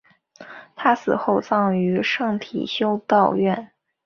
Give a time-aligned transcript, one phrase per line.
[0.75, 3.69] 她死后葬于圣体修道院。